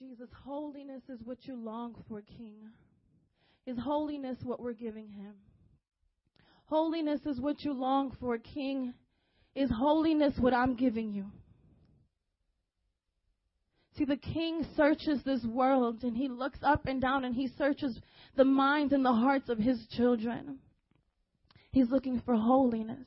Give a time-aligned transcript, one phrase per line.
[0.00, 2.70] Jesus, holiness is what you long for, King.
[3.66, 5.34] Is holiness what we're giving him?
[6.64, 8.94] Holiness is what you long for, King.
[9.54, 11.26] Is holiness what I'm giving you?
[13.98, 18.00] See, the king searches this world and he looks up and down and he searches
[18.36, 20.60] the minds and the hearts of his children.
[21.72, 23.06] He's looking for holiness.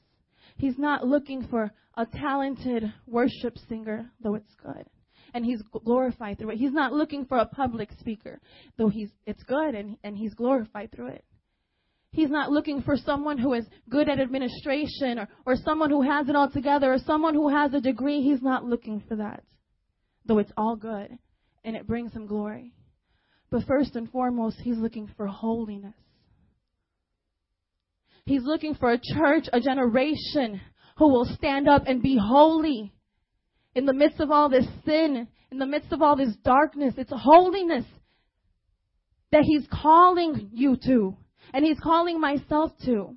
[0.57, 4.86] He's not looking for a talented worship singer, though it's good.
[5.34, 6.57] And he's glorified through it.
[6.57, 8.39] He's not looking for a public speaker,
[8.77, 11.25] though he's, it's good and, and he's glorified through it.
[12.12, 16.30] He's not looking for someone who is good at administration or, or someone who has
[16.30, 18.22] it all together or someone who has a degree.
[18.22, 19.44] He's not looking for that
[20.25, 21.17] though it's all good
[21.63, 22.73] and it brings him glory.
[23.50, 25.94] But first and foremost, he's looking for holiness.
[28.25, 30.61] He's looking for a church, a generation
[30.97, 32.94] who will stand up and be holy
[33.76, 36.94] in the midst of all this sin, in the midst of all this darkness.
[36.98, 37.86] It's holiness
[39.31, 41.17] that he's calling you to,
[41.53, 43.16] and he's calling myself to.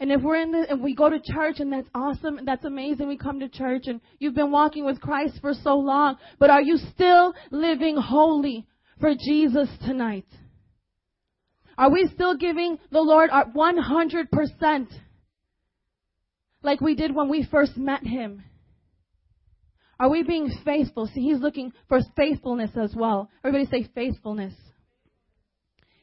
[0.00, 2.64] And if we're in the, and we go to church and that's awesome, and that's
[2.64, 6.50] amazing, we come to church and you've been walking with Christ for so long, but
[6.50, 8.66] are you still living holy
[9.00, 10.26] for Jesus tonight?
[11.78, 14.86] Are we still giving the Lord our 100%
[16.64, 18.42] like we did when we first met Him?
[20.00, 21.06] Are we being faithful?
[21.06, 23.30] See, He's looking for faithfulness as well.
[23.44, 24.54] Everybody say faithfulness.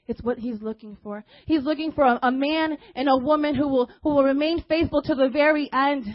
[0.08, 1.24] It's what he's looking for.
[1.46, 5.02] He's looking for a, a man and a woman who will, who will remain faithful
[5.04, 6.06] to the very end.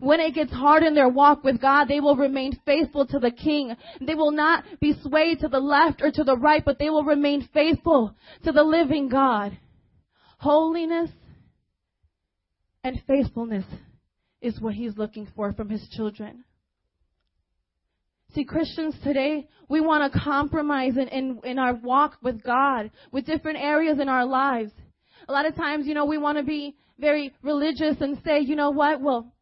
[0.00, 3.30] When it gets hard in their walk with God, they will remain faithful to the
[3.30, 3.74] King.
[4.00, 7.04] They will not be swayed to the left or to the right, but they will
[7.04, 9.56] remain faithful to the living God.
[10.38, 11.10] Holiness
[12.84, 13.64] and faithfulness
[14.40, 16.44] is what He's looking for from His children.
[18.34, 23.26] See, Christians today, we want to compromise in, in, in our walk with God, with
[23.26, 24.72] different areas in our lives.
[25.28, 28.56] A lot of times, you know, we want to be very religious and say, you
[28.56, 29.32] know what, well,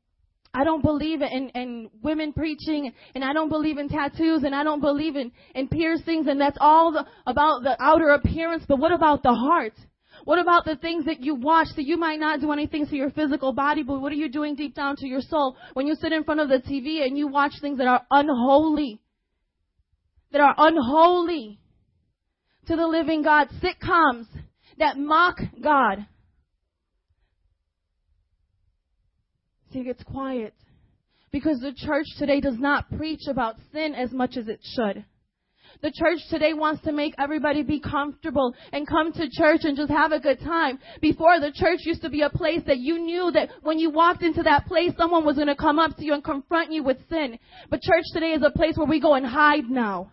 [0.52, 4.64] I don't believe in, in women preaching, and I don't believe in tattoos, and I
[4.64, 8.90] don't believe in, in piercings, and that's all the, about the outer appearance, but what
[8.90, 9.74] about the heart?
[10.24, 13.10] What about the things that you watch that you might not do anything to your
[13.10, 16.12] physical body, but what are you doing deep down to your soul when you sit
[16.12, 19.00] in front of the TV and you watch things that are unholy?
[20.32, 21.58] That are unholy
[22.66, 23.48] to the living God.
[23.62, 24.26] Sitcoms
[24.78, 26.06] that mock God.
[29.72, 30.54] See, it gets quiet.
[31.32, 35.04] Because the church today does not preach about sin as much as it should.
[35.82, 39.90] The church today wants to make everybody be comfortable and come to church and just
[39.90, 40.78] have a good time.
[41.00, 44.22] Before the church used to be a place that you knew that when you walked
[44.22, 46.98] into that place, someone was going to come up to you and confront you with
[47.08, 47.38] sin.
[47.70, 50.12] But church today is a place where we go and hide now.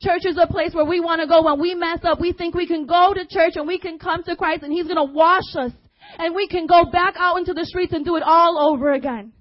[0.00, 2.20] Church is a place where we want to go when we mess up.
[2.20, 4.86] We think we can go to church and we can come to Christ and He's
[4.86, 5.72] going to wash us.
[6.18, 9.32] And we can go back out into the streets and do it all over again.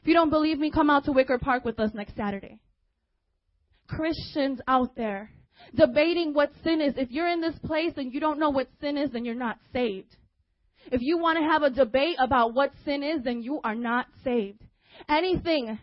[0.00, 2.58] If you don't believe me, come out to Wicker Park with us next Saturday.
[3.96, 5.30] Christians out there
[5.74, 6.94] debating what sin is.
[6.96, 9.58] If you're in this place and you don't know what sin is, then you're not
[9.72, 10.16] saved.
[10.90, 14.06] If you want to have a debate about what sin is, then you are not
[14.24, 14.64] saved.
[15.08, 15.78] Anything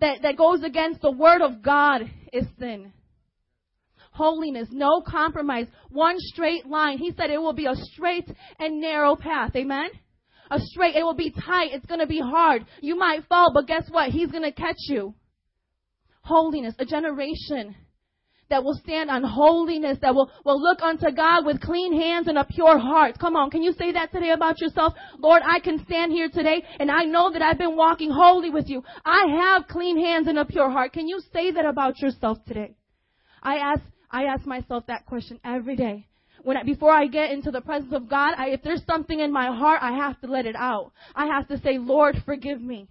[0.00, 2.02] that, that goes against the word of God
[2.32, 2.92] is sin.
[4.12, 6.98] Holiness, no compromise, one straight line.
[6.98, 9.54] He said it will be a straight and narrow path.
[9.56, 9.88] Amen?
[10.50, 12.64] A straight, it will be tight, it's gonna be hard.
[12.80, 14.10] You might fall, but guess what?
[14.10, 15.14] He's gonna catch you
[16.26, 17.74] holiness, a generation
[18.48, 22.38] that will stand on holiness, that will, will look unto God with clean hands and
[22.38, 23.18] a pure heart.
[23.18, 24.94] Come on, can you say that today about yourself?
[25.18, 28.68] Lord, I can stand here today and I know that I've been walking holy with
[28.68, 28.82] you.
[29.04, 30.92] I have clean hands and a pure heart.
[30.92, 32.76] Can you say that about yourself today?
[33.42, 36.06] I ask, I ask myself that question every day.
[36.42, 39.32] When I, before I get into the presence of God, I, if there's something in
[39.32, 40.92] my heart, I have to let it out.
[41.14, 42.88] I have to say, Lord, forgive me.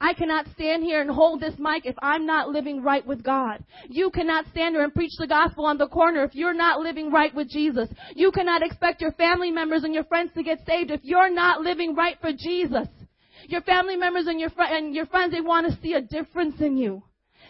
[0.00, 3.62] I cannot stand here and hold this mic if I'm not living right with God.
[3.88, 7.10] You cannot stand here and preach the gospel on the corner if you're not living
[7.10, 7.88] right with Jesus.
[8.14, 11.60] You cannot expect your family members and your friends to get saved if you're not
[11.60, 12.88] living right for Jesus.
[13.48, 16.60] Your family members and your, fr- and your friends, they want to see a difference
[16.60, 17.02] in you.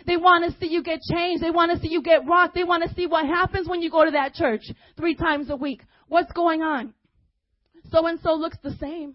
[0.07, 1.45] They want to see you get changed.
[1.45, 2.55] They want to see you get rocked.
[2.55, 4.63] They want to see what happens when you go to that church
[4.97, 5.83] three times a week.
[6.09, 6.95] What's going on?
[7.93, 9.15] So and so looks the same.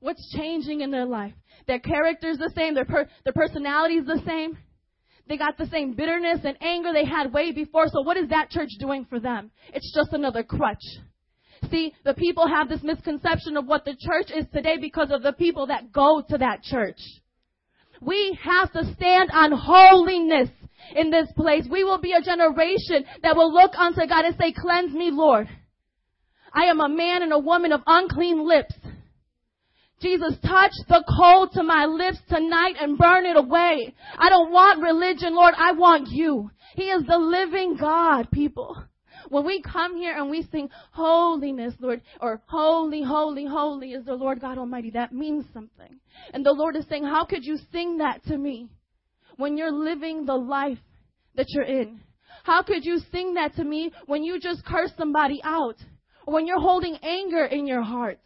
[0.00, 1.32] What's changing in their life?
[1.66, 2.74] Their character's the same.
[2.74, 4.58] Their, per, their personality's the same.
[5.26, 7.88] They got the same bitterness and anger they had way before.
[7.88, 9.50] So what is that church doing for them?
[9.72, 10.82] It's just another crutch.
[11.70, 15.32] See, the people have this misconception of what the church is today because of the
[15.32, 16.98] people that go to that church.
[18.02, 20.50] We have to stand on holiness
[20.94, 21.64] in this place.
[21.70, 25.48] We will be a generation that will look unto God and say, cleanse me, Lord.
[26.52, 28.74] I am a man and a woman of unclean lips.
[30.04, 33.94] Jesus, touch the coal to my lips tonight and burn it away.
[34.18, 35.54] I don't want religion, Lord.
[35.56, 36.50] I want you.
[36.74, 38.76] He is the living God, people.
[39.30, 44.12] When we come here and we sing holiness, Lord, or holy, holy, holy is the
[44.12, 45.98] Lord God Almighty, that means something.
[46.34, 48.68] And the Lord is saying, how could you sing that to me
[49.38, 50.78] when you're living the life
[51.34, 52.00] that you're in?
[52.42, 55.76] How could you sing that to me when you just curse somebody out?
[56.26, 58.18] Or when you're holding anger in your heart?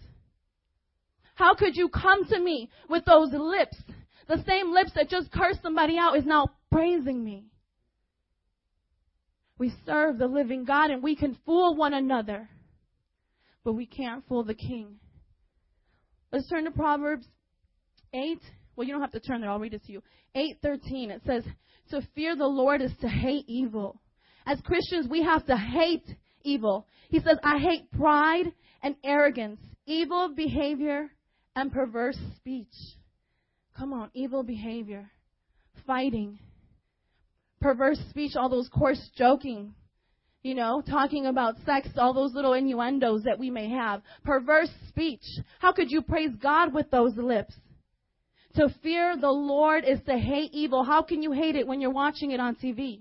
[1.39, 3.77] How could you come to me with those lips?
[4.27, 7.47] The same lips that just cursed somebody out is now praising me.
[9.57, 12.49] We serve the living God and we can fool one another,
[13.63, 14.97] but we can't fool the King.
[16.33, 17.29] Let's turn to Proverbs
[18.13, 18.41] 8.
[18.75, 19.51] Well, you don't have to turn there.
[19.51, 20.03] I'll read it to you.
[20.35, 21.13] 8:13.
[21.13, 21.45] It says,
[21.91, 24.03] "To fear the Lord is to hate evil."
[24.45, 26.89] As Christians, we have to hate evil.
[27.11, 28.53] He says, "I hate pride
[28.83, 31.13] and arrogance, evil behavior
[31.59, 32.75] and perverse speech."
[33.77, 35.11] Come on, evil behavior,
[35.87, 36.39] fighting,
[37.61, 39.75] perverse speech, all those coarse joking,
[40.43, 44.03] you know, talking about sex, all those little innuendos that we may have.
[44.25, 45.23] Perverse speech.
[45.59, 47.55] How could you praise God with those lips?
[48.55, 50.83] To fear the Lord is to hate evil.
[50.83, 53.01] How can you hate it when you're watching it on TV?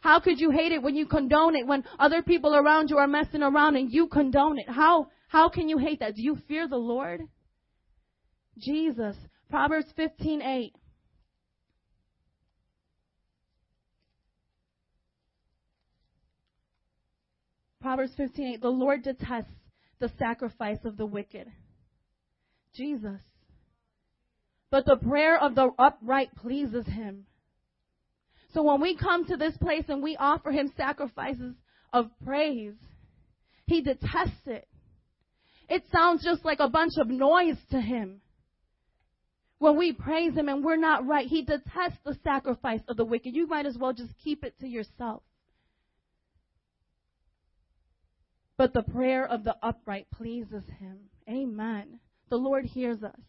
[0.00, 3.08] How could you hate it when you condone it, when other people around you are
[3.08, 4.68] messing around and you condone it?
[4.68, 6.14] How, how can you hate that?
[6.14, 7.22] Do you fear the Lord?
[8.58, 9.16] Jesus.
[9.50, 10.72] Proverbs 15:8.
[17.80, 19.52] Proverbs 15:8 The Lord detests
[19.98, 21.50] the sacrifice of the wicked.
[22.74, 23.20] Jesus.
[24.70, 27.26] But the prayer of the upright pleases him.
[28.52, 31.54] So when we come to this place and we offer him sacrifices
[31.92, 32.74] of praise,
[33.66, 34.68] he detests it.
[35.68, 38.20] It sounds just like a bunch of noise to him.
[39.58, 43.34] When we praise him and we're not right, he detests the sacrifice of the wicked.
[43.34, 45.22] You might as well just keep it to yourself.
[48.56, 50.98] But the prayer of the upright pleases him.
[51.28, 52.00] Amen.
[52.28, 53.20] The Lord hears us.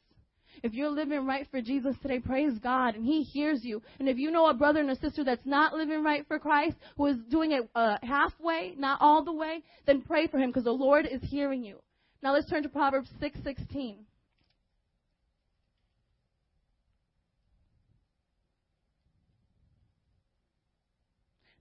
[0.63, 3.81] If you're living right for Jesus today, praise God, and He hears you.
[3.99, 6.75] And if you know a brother and a sister that's not living right for Christ,
[6.97, 10.65] who is doing it uh, halfway, not all the way, then pray for him because
[10.65, 11.79] the Lord is hearing you.
[12.21, 13.99] Now let's turn to Proverbs 6:16.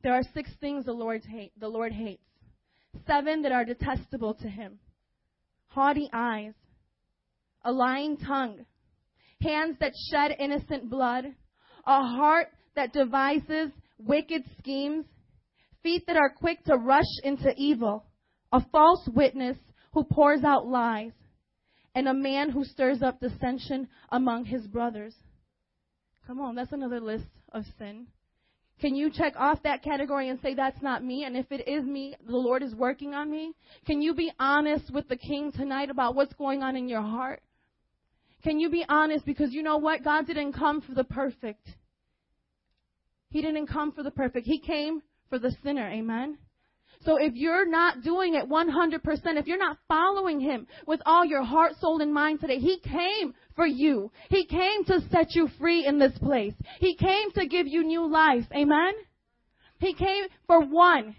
[0.03, 2.23] There are six things the Lord hate, the Lord hates.
[3.07, 4.79] Seven that are detestable to him.
[5.69, 6.55] Haughty eyes,
[7.65, 8.65] a lying tongue,
[9.41, 11.27] hands that shed innocent blood,
[11.87, 15.05] a heart that devises wicked schemes,
[15.83, 18.05] feet that are quick to rush into evil,
[18.53, 19.59] a false witness
[19.93, 21.13] who pours out lies,
[21.95, 25.15] and a man who stirs up dissension among his brothers.
[26.27, 28.07] Come on, that's another list of sin.
[28.81, 31.25] Can you check off that category and say, that's not me?
[31.25, 33.53] And if it is me, the Lord is working on me?
[33.87, 37.43] Can you be honest with the King tonight about what's going on in your heart?
[38.45, 39.27] Can you be honest?
[39.27, 40.05] Because you know what?
[40.05, 41.69] God didn't come for the perfect.
[43.31, 44.47] He didn't come for the perfect.
[44.47, 45.89] He came for the sinner.
[45.89, 46.39] Amen?
[47.05, 49.01] So if you're not doing it 100%,
[49.39, 53.35] if you're not following Him with all your heart, soul, and mind today, He came
[53.55, 54.11] for you.
[54.31, 56.55] He came to set you free in this place.
[56.81, 58.45] He came to give you new life.
[58.53, 58.93] Amen?
[59.79, 61.15] He came for one.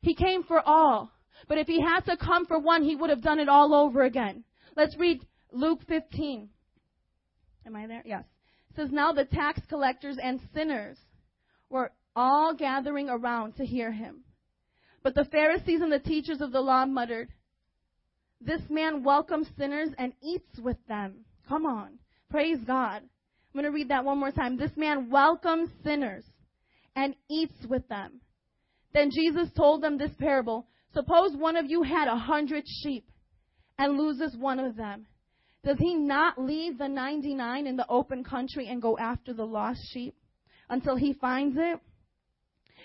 [0.00, 1.10] He came for all.
[1.46, 4.02] But if He had to come for one, He would have done it all over
[4.02, 4.44] again.
[4.76, 6.48] Let's read Luke 15.
[7.66, 8.02] Am I there?
[8.06, 8.24] Yes.
[8.70, 10.96] It says, Now the tax collectors and sinners
[11.68, 14.24] were all gathering around to hear him.
[15.04, 17.28] But the Pharisees and the teachers of the law muttered,
[18.40, 21.24] This man welcomes sinners and eats with them.
[21.48, 21.98] Come on.
[22.28, 23.02] Praise God.
[23.02, 24.56] I'm going to read that one more time.
[24.56, 26.24] This man welcomes sinners
[26.96, 28.20] and eats with them.
[28.92, 30.66] Then Jesus told them this parable.
[30.92, 33.08] Suppose one of you had a hundred sheep
[33.78, 35.06] and loses one of them.
[35.64, 39.80] Does he not leave the 99 in the open country and go after the lost
[39.92, 40.16] sheep
[40.68, 41.78] until he finds it?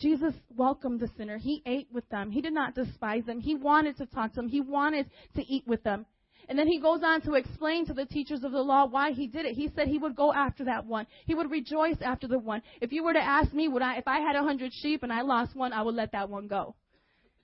[0.00, 1.38] Jesus welcomed the sinner.
[1.38, 2.30] He ate with them.
[2.30, 3.40] He did not despise them.
[3.40, 4.48] He wanted to talk to them.
[4.48, 6.06] He wanted to eat with them.
[6.48, 9.26] And then he goes on to explain to the teachers of the law why he
[9.26, 9.54] did it.
[9.54, 11.06] He said he would go after that one.
[11.24, 12.62] He would rejoice after the one.
[12.80, 15.12] If you were to ask me, would I, if I had a hundred sheep and
[15.12, 16.74] I lost one, I would let that one go.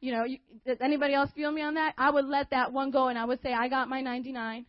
[0.00, 1.94] You know, you, does anybody else feel me on that?
[1.96, 4.66] I would let that one go and I would say, I got my 99.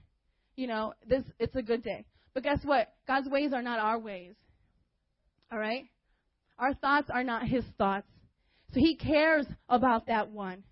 [0.56, 2.06] You know, this, it's a good day.
[2.34, 2.94] But guess what?
[3.08, 4.36] God's ways are not our ways.
[5.52, 5.86] All right?
[6.62, 8.08] Our thoughts are not his thoughts.
[8.72, 10.64] So he cares about that one.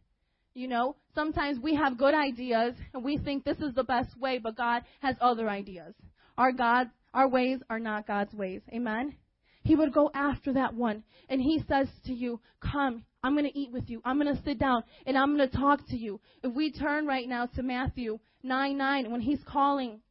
[0.54, 4.38] You know, sometimes we have good ideas and we think this is the best way,
[4.38, 5.96] but God has other ideas.
[6.38, 8.62] Our God, our ways are not God's ways.
[8.72, 9.16] Amen?
[9.64, 11.04] He would go after that one.
[11.28, 14.02] And he says to you, Come, I'm going to eat with you.
[14.06, 16.20] I'm going to sit down and I'm going to talk to you.
[16.44, 20.02] If we turn right now to Matthew 9 9, when he's calling,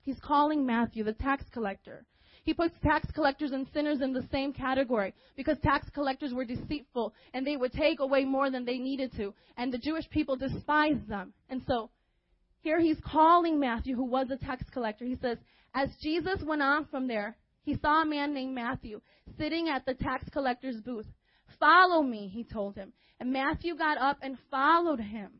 [0.00, 2.06] he's calling Matthew, the tax collector.
[2.44, 7.14] He puts tax collectors and sinners in the same category because tax collectors were deceitful
[7.32, 9.32] and they would take away more than they needed to.
[9.56, 11.32] And the Jewish people despised them.
[11.48, 11.90] And so
[12.60, 15.04] here he's calling Matthew, who was a tax collector.
[15.04, 15.38] He says,
[15.74, 19.00] As Jesus went on from there, he saw a man named Matthew
[19.38, 21.06] sitting at the tax collector's booth.
[21.60, 22.92] Follow me, he told him.
[23.20, 25.30] And Matthew got up and followed him.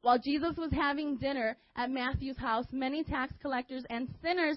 [0.00, 4.56] While Jesus was having dinner at Matthew's house, many tax collectors and sinners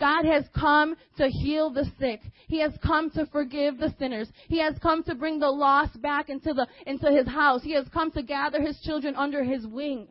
[0.00, 2.20] God has come to heal the sick.
[2.48, 4.28] He has come to forgive the sinners.
[4.48, 7.62] He has come to bring the lost back into the, into his house.
[7.62, 10.08] He has come to gather his children under his wing.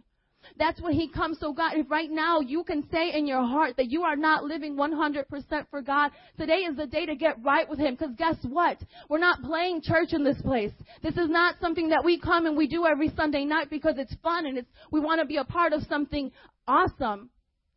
[0.57, 1.39] That's what he comes.
[1.39, 4.43] So God, if right now you can say in your heart that you are not
[4.43, 5.25] living 100%
[5.69, 7.95] for God, today is the day to get right with him.
[7.95, 8.77] Because guess what?
[9.09, 10.71] We're not playing church in this place.
[11.01, 14.15] This is not something that we come and we do every Sunday night because it's
[14.21, 16.31] fun and it's, we want to be a part of something
[16.67, 17.29] awesome.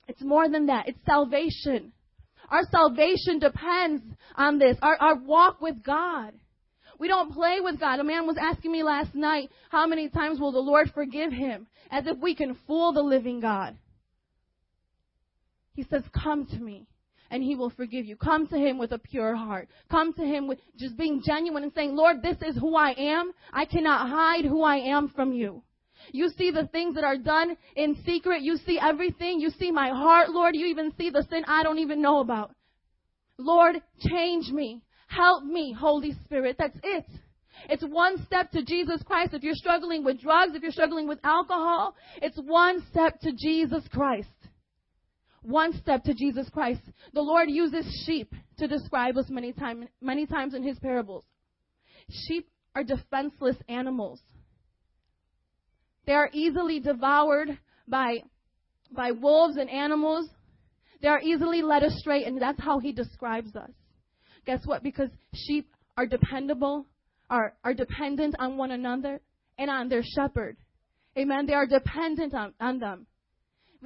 [0.08, 0.88] It's more than that.
[0.88, 1.92] It's salvation.
[2.50, 4.02] Our salvation depends
[4.36, 6.32] on this, our, our walk with God.
[6.98, 8.00] We don't play with God.
[8.00, 11.66] A man was asking me last night, how many times will the Lord forgive him?
[11.90, 13.76] As if we can fool the living God.
[15.74, 16.86] He says, Come to me
[17.30, 18.16] and he will forgive you.
[18.16, 19.68] Come to him with a pure heart.
[19.90, 23.32] Come to him with just being genuine and saying, Lord, this is who I am.
[23.52, 25.62] I cannot hide who I am from you.
[26.12, 28.42] You see the things that are done in secret.
[28.42, 29.40] You see everything.
[29.40, 30.54] You see my heart, Lord.
[30.54, 32.52] You even see the sin I don't even know about.
[33.38, 34.82] Lord, change me.
[35.08, 36.56] Help me, Holy Spirit.
[36.58, 37.06] That's it.
[37.68, 39.34] It's one step to Jesus Christ.
[39.34, 43.82] If you're struggling with drugs, if you're struggling with alcohol, it's one step to Jesus
[43.92, 44.28] Christ.
[45.42, 46.82] One step to Jesus Christ.
[47.12, 51.24] The Lord uses sheep to describe us many, time, many times in his parables.
[52.10, 54.20] Sheep are defenseless animals.
[56.06, 57.58] They are easily devoured
[57.88, 58.22] by,
[58.90, 60.28] by wolves and animals.
[61.02, 63.70] They are easily led astray, and that's how he describes us.
[64.46, 64.82] Guess what?
[64.82, 66.86] Because sheep are dependable,
[67.28, 69.20] are, are dependent on one another
[69.58, 70.56] and on their shepherd.
[71.18, 71.46] Amen.
[71.46, 73.06] They are dependent on, on them.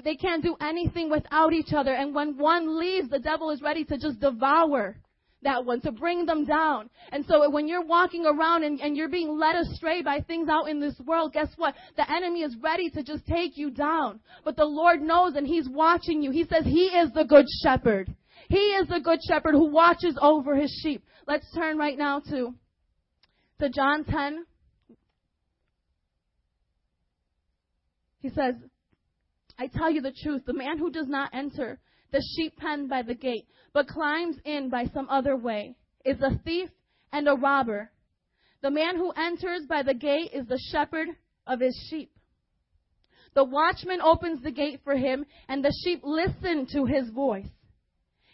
[0.02, 1.94] They can't do anything without each other.
[1.94, 4.96] And when one leaves, the devil is ready to just devour
[5.42, 6.90] that one, to bring them down.
[7.12, 10.68] And so when you're walking around and, and you're being led astray by things out
[10.68, 11.74] in this world, guess what?
[11.96, 14.20] The enemy is ready to just take you down.
[14.44, 16.30] But the Lord knows and He's watching you.
[16.30, 18.14] He says He is the good shepherd.
[18.48, 21.04] He is the good shepherd who watches over His sheep.
[21.26, 22.54] Let's turn right now to,
[23.60, 24.44] to John 10.
[28.20, 28.54] He says,
[29.60, 31.78] I tell you the truth, the man who does not enter
[32.12, 36.38] the sheep pen by the gate, but climbs in by some other way, is a
[36.44, 36.70] thief
[37.12, 37.92] and a robber.
[38.62, 41.08] The man who enters by the gate is the shepherd
[41.46, 42.10] of his sheep.
[43.34, 47.50] The watchman opens the gate for him, and the sheep listen to his voice.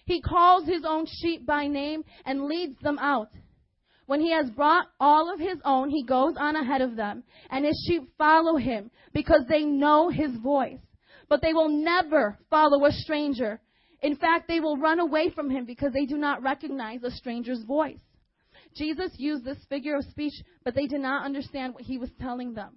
[0.04, 3.30] He calls his own sheep by name and leads them out.
[4.06, 7.64] When he has brought all of his own, he goes on ahead of them, and
[7.64, 10.78] his sheep follow him because they know his voice.
[11.28, 13.60] But they will never follow a stranger,
[14.02, 17.62] in fact, they will run away from him because they do not recognize a stranger's
[17.64, 17.98] voice.
[18.76, 22.52] Jesus used this figure of speech, but they did not understand what he was telling
[22.52, 22.76] them.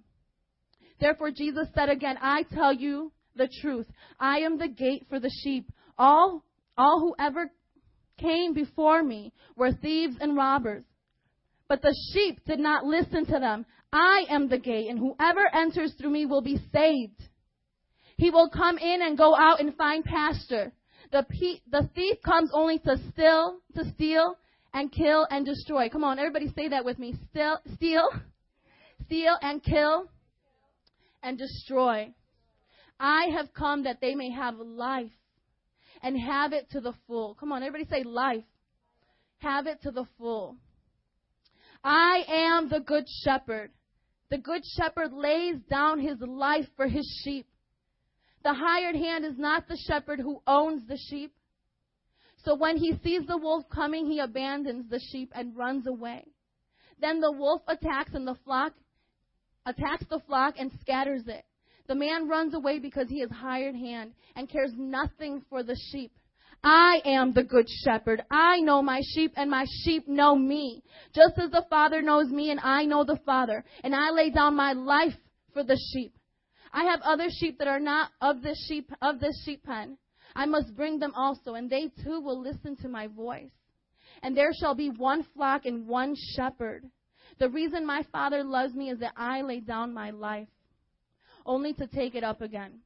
[0.98, 3.86] Therefore, Jesus said again, I tell you the truth.
[4.18, 5.70] I am the gate for the sheep.
[5.98, 6.44] All,
[6.76, 7.50] all who ever
[8.18, 10.84] came before me were thieves and robbers.
[11.68, 13.66] But the sheep did not listen to them.
[13.92, 17.22] I am the gate, and whoever enters through me will be saved.
[18.20, 20.72] He will come in and go out and find pasture.
[21.10, 24.36] The, pe- the thief comes only to steal, to steal,
[24.74, 25.88] and kill and destroy.
[25.88, 27.14] Come on, everybody say that with me.
[27.30, 28.10] Steal, steal,
[29.06, 30.10] steal and kill
[31.22, 32.12] and destroy.
[33.00, 35.10] I have come that they may have life
[36.02, 37.34] and have it to the full.
[37.40, 38.44] Come on, everybody say life.
[39.38, 40.56] Have it to the full.
[41.82, 43.70] I am the good shepherd.
[44.30, 47.46] The good shepherd lays down his life for his sheep.
[48.42, 51.32] The hired hand is not the shepherd who owns the sheep.
[52.44, 56.24] So when he sees the wolf coming, he abandons the sheep and runs away.
[57.00, 58.72] Then the wolf attacks and the flock
[59.66, 61.44] attacks the flock and scatters it.
[61.86, 66.12] The man runs away because he is hired hand and cares nothing for the sheep.
[66.62, 68.22] I am the good shepherd.
[68.30, 70.82] I know my sheep and my sheep know me.
[71.14, 73.64] Just as the Father knows me and I know the Father.
[73.82, 75.16] And I lay down my life
[75.52, 76.14] for the sheep.
[76.72, 79.98] I have other sheep that are not of this sheep, of this sheep pen.
[80.34, 83.50] I must bring them also and they too will listen to my voice.
[84.22, 86.84] And there shall be one flock and one shepherd.
[87.38, 90.48] The reason my Father loves me is that I lay down my life
[91.46, 92.80] only to take it up again.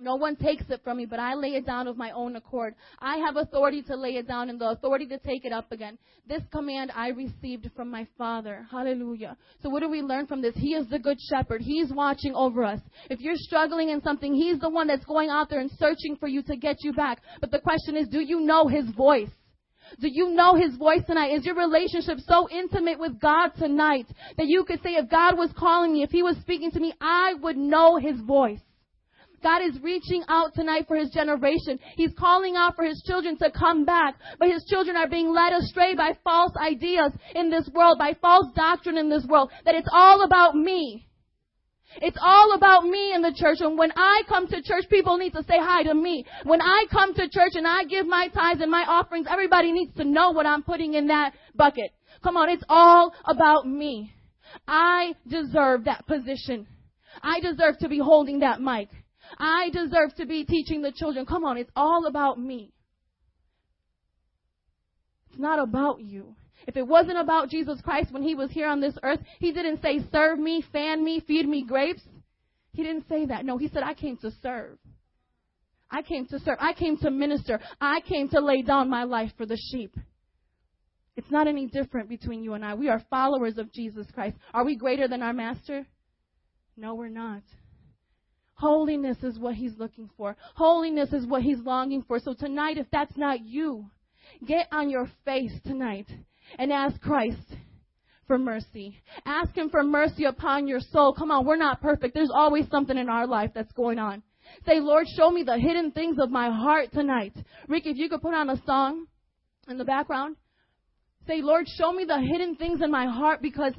[0.00, 2.74] No one takes it from me, but I lay it down of my own accord.
[3.00, 5.98] I have authority to lay it down and the authority to take it up again.
[6.26, 8.66] This command I received from my Father.
[8.70, 9.36] Hallelujah.
[9.62, 10.54] So what do we learn from this?
[10.56, 11.60] He is the good shepherd.
[11.60, 12.80] He's watching over us.
[13.10, 16.28] If you're struggling in something, He's the one that's going out there and searching for
[16.28, 17.20] you to get you back.
[17.40, 19.30] But the question is, do you know His voice?
[20.00, 21.32] Do you know His voice tonight?
[21.32, 24.06] Is your relationship so intimate with God tonight
[24.38, 26.94] that you could say, if God was calling me, if He was speaking to me,
[27.00, 28.60] I would know His voice?
[29.42, 31.78] God is reaching out tonight for his generation.
[31.96, 35.52] He's calling out for his children to come back, but his children are being led
[35.52, 39.88] astray by false ideas in this world, by false doctrine in this world, that it's
[39.92, 41.06] all about me.
[41.96, 43.58] It's all about me in the church.
[43.60, 46.24] And when I come to church, people need to say hi to me.
[46.44, 49.94] When I come to church and I give my tithes and my offerings, everybody needs
[49.96, 51.90] to know what I'm putting in that bucket.
[52.22, 54.12] Come on, it's all about me.
[54.68, 56.66] I deserve that position.
[57.22, 58.88] I deserve to be holding that mic.
[59.38, 61.26] I deserve to be teaching the children.
[61.26, 62.72] Come on, it's all about me.
[65.30, 66.34] It's not about you.
[66.66, 69.80] If it wasn't about Jesus Christ when he was here on this earth, he didn't
[69.82, 72.02] say, serve me, fan me, feed me grapes.
[72.72, 73.44] He didn't say that.
[73.44, 74.78] No, he said, I came to serve.
[75.90, 76.58] I came to serve.
[76.60, 77.60] I came to minister.
[77.80, 79.96] I came to lay down my life for the sheep.
[81.16, 82.74] It's not any different between you and I.
[82.74, 84.36] We are followers of Jesus Christ.
[84.54, 85.86] Are we greater than our master?
[86.76, 87.42] No, we're not.
[88.60, 90.36] Holiness is what he's looking for.
[90.54, 92.18] Holiness is what he's longing for.
[92.18, 93.86] So tonight, if that's not you,
[94.46, 96.06] get on your face tonight
[96.58, 97.56] and ask Christ
[98.26, 98.98] for mercy.
[99.24, 101.14] Ask him for mercy upon your soul.
[101.14, 102.12] Come on, we're not perfect.
[102.12, 104.22] There's always something in our life that's going on.
[104.66, 107.32] Say, Lord, show me the hidden things of my heart tonight.
[107.66, 109.06] Rick, if you could put on a song
[109.68, 110.36] in the background.
[111.26, 113.72] Say, Lord, show me the hidden things in my heart because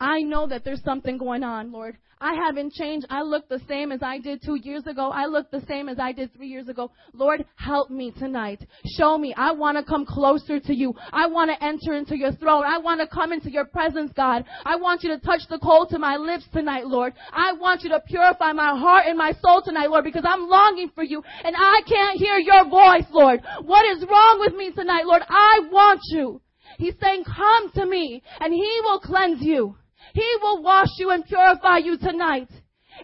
[0.00, 1.96] I know that there's something going on, Lord.
[2.20, 3.06] I haven't changed.
[3.10, 5.10] I look the same as I did two years ago.
[5.10, 6.90] I look the same as I did three years ago.
[7.12, 8.66] Lord, help me tonight.
[8.96, 9.34] Show me.
[9.36, 10.94] I want to come closer to you.
[11.12, 12.64] I want to enter into your throne.
[12.64, 14.44] I want to come into your presence, God.
[14.64, 17.12] I want you to touch the coal to my lips tonight, Lord.
[17.30, 20.92] I want you to purify my heart and my soul tonight, Lord, because I'm longing
[20.94, 23.42] for you and I can't hear your voice, Lord.
[23.62, 25.22] What is wrong with me tonight, Lord?
[25.28, 26.40] I want you.
[26.78, 29.76] He's saying, come to me and he will cleanse you.
[30.12, 32.48] He will wash you and purify you tonight.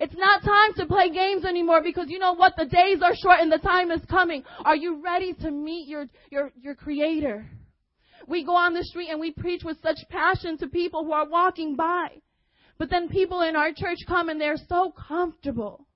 [0.01, 2.55] It's not time to play games anymore because you know what?
[2.57, 4.45] The days are short and the time is coming.
[4.65, 7.47] Are you ready to meet your, your, your creator?
[8.29, 11.29] We go on the street and we preach with such passion to people who are
[11.29, 12.09] walking by.
[12.79, 15.87] But then people in our church come and they're so comfortable.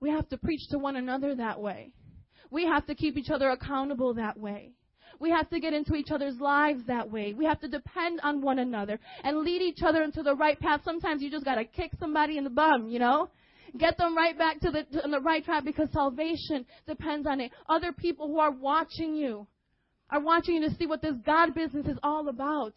[0.00, 1.92] We have to preach to one another that way.
[2.50, 4.72] We have to keep each other accountable that way.
[5.22, 7.32] We have to get into each other's lives that way.
[7.32, 10.80] We have to depend on one another and lead each other into the right path.
[10.84, 13.30] Sometimes you just gotta kick somebody in the bum, you know?
[13.78, 17.52] Get them right back to the, to the right track because salvation depends on it.
[17.68, 19.46] Other people who are watching you
[20.10, 22.72] are watching you to see what this God business is all about.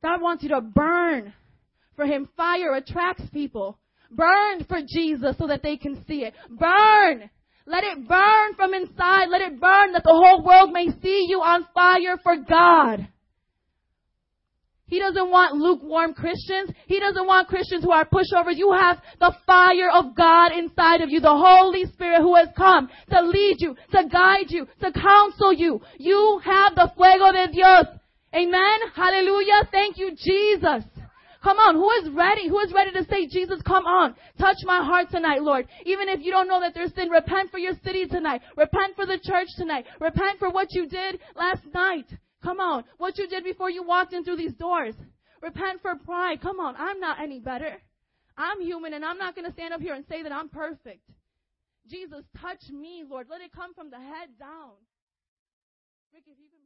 [0.00, 1.34] God wants you to burn
[1.96, 2.28] for Him.
[2.36, 3.76] Fire attracts people.
[4.08, 6.34] Burn for Jesus so that they can see it.
[6.48, 7.28] Burn
[7.68, 9.28] let it burn from inside.
[9.30, 13.08] Let it burn that the whole world may see you on fire for God.
[14.86, 16.70] He doesn't want lukewarm Christians.
[16.86, 18.56] He doesn't want Christians who are pushovers.
[18.56, 22.88] You have the fire of God inside of you, the Holy Spirit who has come
[23.10, 25.82] to lead you, to guide you, to counsel you.
[25.98, 27.86] You have the fuego de Dios
[28.34, 28.78] Amen.
[28.94, 29.68] Hallelujah.
[29.70, 30.84] Thank you, Jesus.
[31.48, 32.46] Come on, who is ready?
[32.46, 34.14] Who is ready to say, Jesus, come on.
[34.38, 35.66] Touch my heart tonight, Lord.
[35.86, 38.42] Even if you don't know that there's sin, repent for your city tonight.
[38.54, 39.86] Repent for the church tonight.
[39.98, 42.04] Repent for what you did last night.
[42.44, 42.84] Come on.
[42.98, 44.94] What you did before you walked in through these doors.
[45.40, 46.42] Repent for pride.
[46.42, 46.76] Come on.
[46.76, 47.80] I'm not any better.
[48.36, 51.08] I'm human and I'm not going to stand up here and say that I'm perfect.
[51.90, 53.28] Jesus, touch me, Lord.
[53.30, 54.76] Let it come from the head down.
[56.12, 56.57] Rick, if you